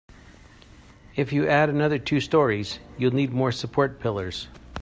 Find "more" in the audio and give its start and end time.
3.33-3.51